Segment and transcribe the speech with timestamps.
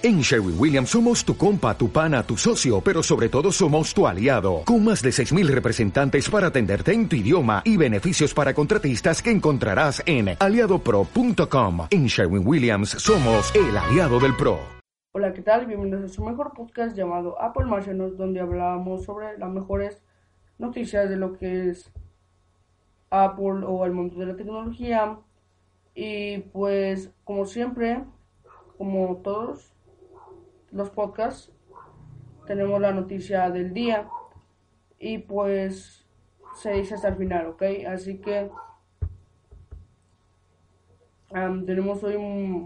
[0.00, 4.06] En Sherwin Williams somos tu compa, tu pana, tu socio, pero sobre todo somos tu
[4.06, 9.20] aliado, con más de 6.000 representantes para atenderte en tu idioma y beneficios para contratistas
[9.20, 11.88] que encontrarás en aliadopro.com.
[11.90, 14.60] En Sherwin Williams somos el aliado del PRO.
[15.14, 15.66] Hola, ¿qué tal?
[15.66, 20.00] Bienvenidos a su mejor podcast llamado Apple Marcianos, donde hablamos sobre las mejores
[20.58, 21.90] noticias de lo que es
[23.10, 25.18] Apple o el mundo de la tecnología.
[25.96, 28.04] Y pues, como siempre,
[28.76, 29.72] como todos,
[30.72, 31.52] los podcasts,
[32.46, 34.08] tenemos la noticia del día
[34.98, 36.06] y pues
[36.54, 37.62] se dice hasta el final, ¿ok?
[37.86, 38.50] Así que
[41.66, 42.16] tenemos hoy,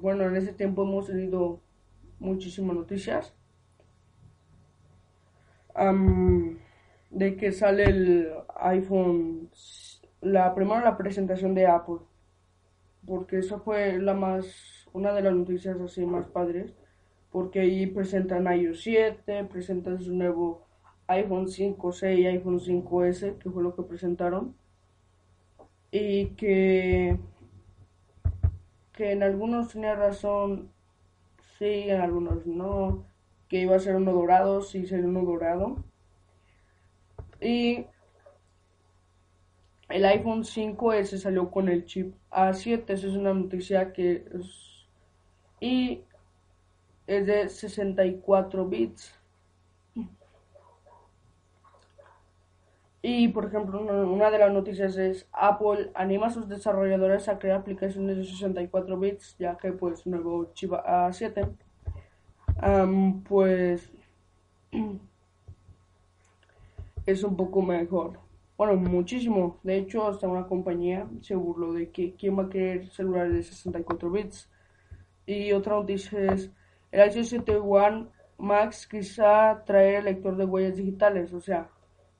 [0.00, 1.60] bueno, en ese tiempo hemos tenido
[2.18, 3.34] muchísimas noticias.
[7.10, 9.48] de que sale el iPhone,
[10.20, 12.00] la primera la presentación de Apple,
[13.06, 16.74] porque esa fue la más, una de las noticias así más padres
[17.30, 20.66] porque ahí presentan iOS 7, presentan su nuevo
[21.08, 24.54] iPhone 5C y iPhone 5S, que fue lo que presentaron,
[25.90, 27.18] y que,
[28.92, 30.70] que en algunos tenía razón,
[31.58, 33.04] sí, en algunos no,
[33.48, 35.76] que iba a ser uno dorado, sí sería uno dorado,
[37.40, 37.86] y
[39.88, 44.86] el iPhone 5S salió con el chip A7, esa es una noticia que es,
[45.60, 46.02] y
[47.08, 49.14] es de 64 bits.
[53.00, 57.60] Y por ejemplo, una de las noticias es Apple anima a sus desarrolladores a crear
[57.60, 61.48] aplicaciones de 64 bits, ya que pues nuevo chip A7
[63.26, 63.90] pues
[67.06, 68.18] es un poco mejor.
[68.58, 69.58] Bueno, muchísimo.
[69.62, 73.42] De hecho, hasta una compañía se burló de que quién va a querer celulares de
[73.44, 74.50] 64 bits.
[75.24, 76.50] Y otra noticia es
[76.90, 78.08] el iOS 7 One
[78.38, 81.70] Max quizá traer el lector de huellas digitales, o sea,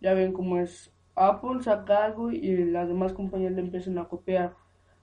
[0.01, 4.55] ya ven cómo es Apple saca algo y las demás compañías le empiezan a copiar.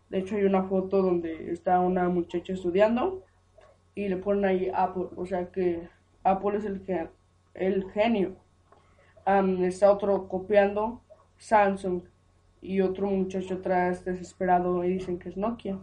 [0.09, 3.23] De hecho, hay una foto donde está una muchacha estudiando
[3.95, 5.87] y le ponen ahí Apple, o sea que
[6.23, 6.81] Apple es el,
[7.53, 8.35] el genio.
[9.25, 11.01] está otro copiando
[11.37, 12.03] Samsung
[12.61, 15.79] y otro muchacho atrás desesperado y dicen que es Nokia.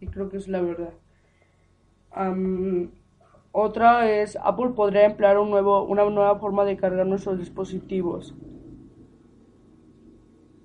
[0.00, 0.92] Y creo que es la verdad.
[3.56, 8.34] Otra es, Apple podría emplear un nuevo, una nueva forma de cargar nuestros dispositivos.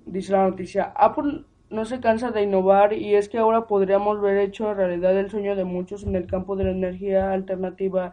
[0.06, 4.38] Dice la noticia, Apple no se cansa de innovar y es que ahora podríamos ver
[4.38, 8.12] hecho realidad el sueño de muchos en el campo de la energía alternativa,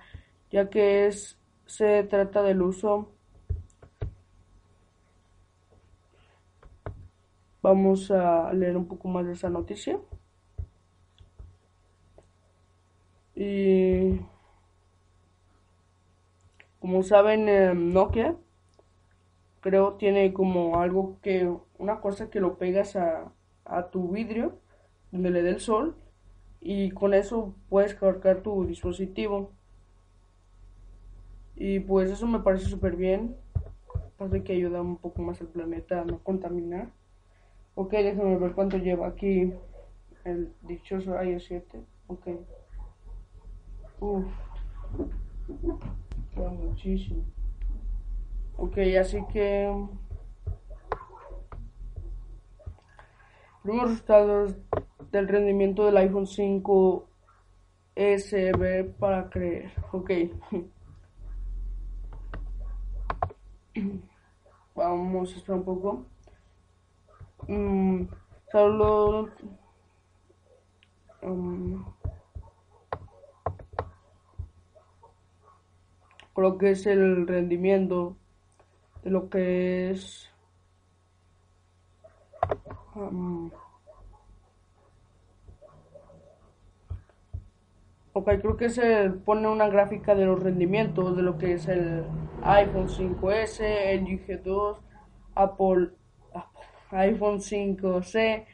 [0.51, 3.09] ya que es, se trata del uso.
[7.63, 9.99] Vamos a leer un poco más de esa noticia.
[13.39, 13.86] Y
[16.87, 18.37] como saben, eh, Nokia
[19.59, 23.33] creo tiene como algo que, una cosa que lo pegas a,
[23.65, 24.57] a tu vidrio
[25.11, 25.97] donde le dé el sol
[26.61, 29.51] y con eso puedes cargar tu dispositivo.
[31.57, 33.35] Y pues eso me parece súper bien.
[34.17, 36.87] Parece que ayuda un poco más al planeta a no contaminar.
[37.75, 39.51] Ok, déjame ver cuánto lleva aquí
[40.23, 41.81] el dichoso iOS 7.
[42.07, 42.27] Ok.
[43.99, 44.23] Uf
[46.37, 47.23] muchísimo.
[48.57, 49.71] Ok, así que...
[53.63, 54.55] Los resultados
[55.11, 57.07] del rendimiento del iPhone 5
[57.95, 59.71] SB para creer.
[59.91, 60.11] Ok.
[64.75, 66.05] Vamos a esperar un poco.
[67.47, 68.03] Mm,
[68.51, 69.29] solo...
[71.21, 71.83] Um,
[76.37, 78.15] creo que es el rendimiento
[79.03, 80.31] de lo que es
[88.13, 92.05] ok creo que se pone una gráfica de los rendimientos de lo que es el
[92.43, 94.77] iPhone 5S el G2
[95.33, 95.89] Apple,
[96.91, 98.45] iPhone 5C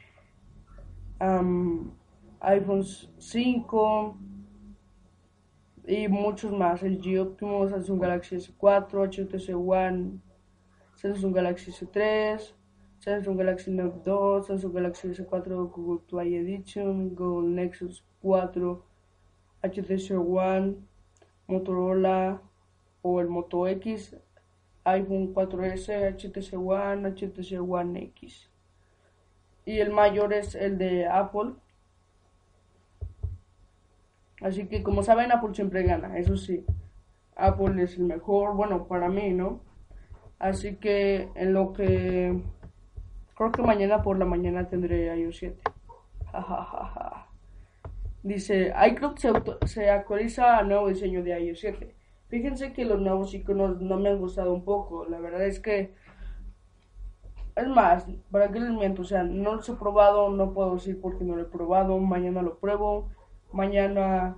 [2.40, 2.84] iPhone
[3.18, 4.18] 5
[5.86, 10.20] y muchos más, el G Optimo, Samsung Galaxy S4, HTC One,
[10.96, 12.54] Samsung Galaxy S3,
[12.98, 18.82] Samsung Galaxy Note 2, Samsung Galaxy S4 Google Play Edition, Google Nexus 4,
[19.62, 20.76] HTC One,
[21.46, 22.40] Motorola
[23.02, 24.16] o el Moto X,
[24.84, 28.48] iPhone 4S, HTC One, HTC One X.
[29.66, 31.54] Y el mayor es el de Apple,
[34.44, 36.66] Así que como saben, Apple siempre gana, eso sí.
[37.34, 39.62] Apple es el mejor, bueno, para mí, ¿no?
[40.38, 42.42] Así que en lo que
[43.34, 45.60] creo que mañana por la mañana tendré iOS 7.
[48.22, 49.32] Dice, iCloud se,
[49.66, 51.94] se actualiza al nuevo diseño de iOS 7.
[52.28, 55.06] Fíjense que los nuevos iconos no me han gustado un poco.
[55.06, 55.94] La verdad es que
[57.56, 61.00] es más, para qué les miento, o sea, no los he probado, no puedo decir
[61.00, 63.08] porque no lo he probado, mañana lo pruebo,
[63.54, 64.36] mañana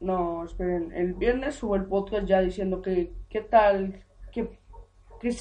[0.00, 4.58] no, esperen, el viernes subo el podcast ya diciendo que qué tal, que,
[5.20, 5.32] que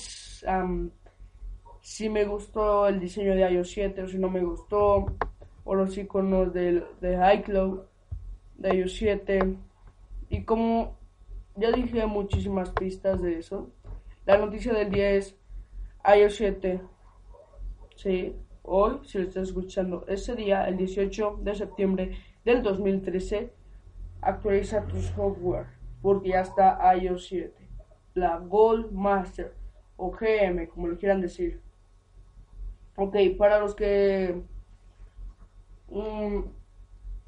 [1.81, 5.17] si me gustó el diseño de iOS 7 o si no me gustó,
[5.63, 7.81] o los iconos de, de iCloud
[8.57, 9.55] de iOS 7.
[10.29, 10.97] Y como
[11.55, 13.71] ya dije muchísimas pistas de eso,
[14.25, 15.35] la noticia del día es
[16.05, 16.81] iOS 7.
[17.95, 23.51] Sí, hoy, si lo estás escuchando, ese día, el 18 de septiembre del 2013,
[24.21, 27.53] actualiza tu software porque ya está iOS 7.
[28.15, 29.53] La Gold Master
[29.95, 31.61] o GM, como lo quieran decir.
[32.95, 34.41] Ok, para los que...
[35.89, 36.41] Mm,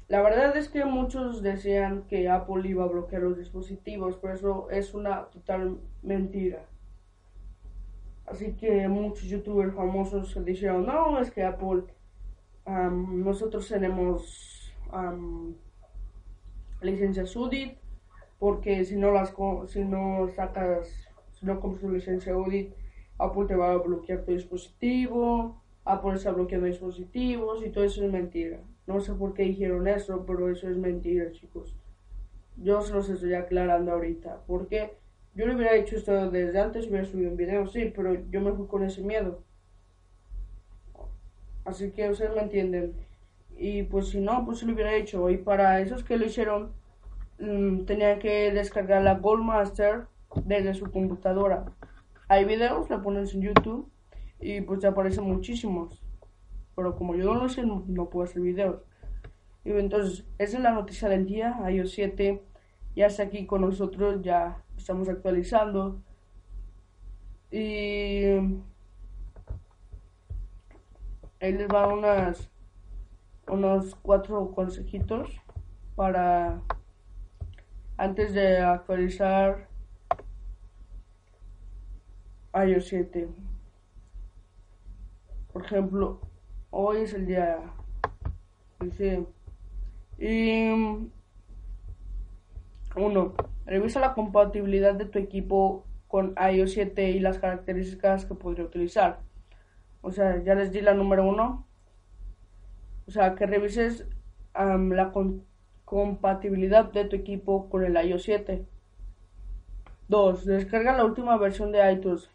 [0.08, 4.70] la verdad es que muchos decían que Apple iba a bloquear los dispositivos, pero eso
[4.70, 6.66] es una total mentira.
[8.34, 11.84] Así que muchos youtubers famosos dijeron, no, es que Apple,
[12.66, 14.74] nosotros tenemos
[16.80, 17.78] licencia UDIT,
[18.40, 19.32] porque si no las
[19.68, 20.88] si no sacas,
[21.30, 22.74] si no compras tu licencia UDIT,
[23.18, 28.10] Apple te va a bloquear tu dispositivo, Apple está bloqueando dispositivos y todo eso es
[28.10, 28.58] mentira.
[28.88, 31.76] No sé por qué dijeron eso, pero eso es mentira, chicos.
[32.56, 34.40] Yo se los estoy aclarando ahorita.
[34.48, 34.96] Porque
[35.34, 38.52] yo le hubiera hecho esto desde antes, hubiera subido un video, sí, pero yo me
[38.52, 39.42] fui con ese miedo.
[41.64, 42.94] Así que ustedes me entienden.
[43.56, 45.30] Y pues si no, pues se lo hubiera hecho.
[45.30, 46.72] Y para esos que lo hicieron,
[47.38, 50.06] mm, tenían que descargar la Goldmaster
[50.44, 51.64] desde su computadora.
[52.28, 53.90] Hay videos, la pones en YouTube
[54.40, 56.02] y pues te aparecen muchísimos.
[56.76, 58.82] Pero como yo no lo sé, no, puedo hacer videos.
[59.64, 61.58] Y entonces, esa es la noticia del día.
[61.70, 62.42] iOS 7
[62.94, 66.00] ya está aquí con nosotros, ya estamos actualizando.
[67.50, 68.24] Y
[71.40, 72.50] ahí les va unas
[73.46, 75.30] unos cuatro consejitos
[75.94, 76.60] para
[77.98, 79.68] antes de actualizar
[82.54, 83.28] iOS 7
[85.52, 86.20] por ejemplo
[86.70, 87.58] hoy es el día
[88.80, 89.26] dice
[90.18, 91.10] y
[92.96, 93.34] uno
[93.66, 99.20] revisa la compatibilidad de tu equipo con iOS 7 y las características que podría utilizar
[100.00, 101.66] o sea ya les di la número uno
[103.06, 104.06] o sea, que revises
[104.54, 105.12] la
[105.84, 108.66] compatibilidad de tu equipo con el iOS 7.
[110.08, 110.44] 2.
[110.44, 112.30] Descarga la última versión de iTunes.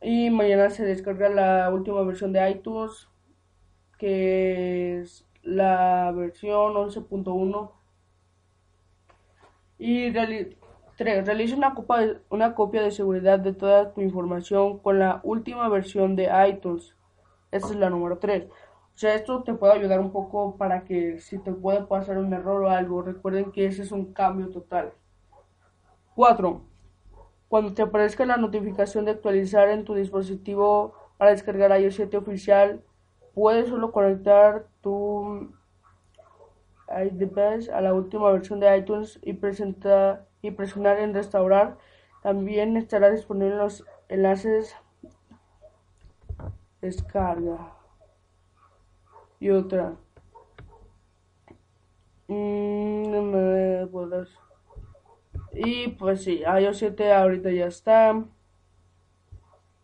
[0.00, 3.08] Y mañana se descarga la última versión de iTunes,
[3.98, 7.72] que es la versión 11.1.
[9.78, 10.56] Y 3.
[10.98, 11.74] Realiza una,
[12.30, 16.96] una copia de seguridad de toda tu información con la última versión de iTunes.
[17.50, 18.48] Esa es la número 3.
[18.96, 22.32] O sea, esto te puede ayudar un poco para que si te puede pasar un
[22.32, 24.94] error o algo, recuerden que ese es un cambio total.
[26.14, 26.62] 4.
[27.48, 32.82] Cuando te aparezca la notificación de actualizar en tu dispositivo para descargar iOS 7 oficial,
[33.34, 35.52] puedes solo conectar tu
[36.88, 41.78] iDevice a la última versión de iTunes y, presenta, y presionar en restaurar.
[42.22, 44.76] También estará disponible los enlaces
[46.80, 47.72] descarga.
[49.40, 49.96] Y otra.
[52.28, 53.86] Mm, no me
[55.58, 58.22] y pues sí iOS 7 ahorita ya está.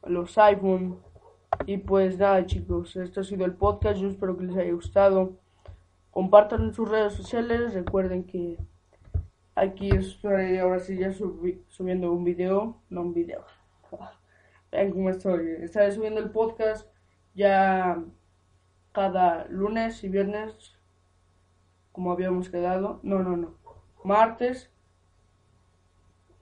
[0.05, 0.99] Los iPhone.
[1.67, 3.99] Y pues nada chicos esto ha sido el podcast.
[3.99, 5.33] Yo espero que les haya gustado
[6.13, 8.57] compartan en sus redes sociales recuerden que
[9.57, 13.45] aquí estoy ahora sí ya subiendo un video no un video
[14.73, 15.51] Vean cómo estoy.
[15.61, 16.89] Estaré subiendo el podcast
[17.35, 18.03] ya
[18.93, 20.75] cada lunes y viernes,
[21.93, 22.99] como habíamos quedado.
[23.03, 23.55] No, no, no.
[24.03, 24.71] Martes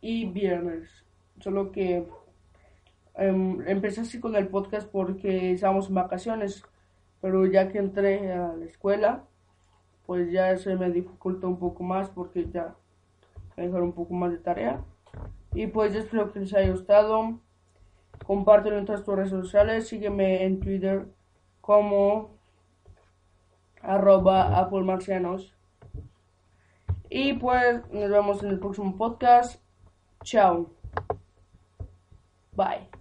[0.00, 1.04] y viernes.
[1.40, 2.06] Solo que
[3.16, 6.62] em, empecé así con el podcast porque estábamos en vacaciones.
[7.20, 9.24] Pero ya que entré a la escuela,
[10.10, 12.74] pues ya se me dificulta un poco más porque ya
[13.56, 14.82] me dejar un poco más de tarea.
[15.54, 17.38] Y pues yo espero que les haya gustado.
[18.26, 19.86] Compártelo en todas tus redes sociales.
[19.86, 21.06] Sígueme en Twitter
[21.60, 22.30] como
[23.82, 24.84] arroba Apple.
[27.08, 29.62] Y pues nos vemos en el próximo podcast.
[30.24, 30.70] Chao.
[32.56, 32.99] Bye.